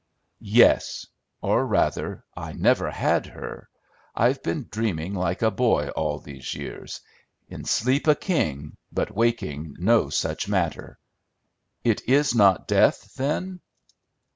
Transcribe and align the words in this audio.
"Yes! 0.39 1.05
Or, 1.41 1.63
rather, 1.67 2.23
I 2.35 2.53
never 2.53 2.89
had 2.89 3.27
her. 3.27 3.69
I've 4.15 4.41
been 4.41 4.67
dreaming 4.71 5.13
like 5.13 5.43
a 5.43 5.51
boy 5.51 5.89
all 5.89 6.17
these 6.17 6.55
years, 6.55 7.01
'In 7.49 7.65
sleep 7.65 8.07
a 8.07 8.15
king, 8.15 8.77
but 8.91 9.11
waking, 9.15 9.75
no 9.77 10.09
such 10.09 10.47
matter.'" 10.47 10.97
"It 11.83 12.01
is 12.09 12.33
not 12.33 12.67
death, 12.67 13.13
then?" 13.13 13.61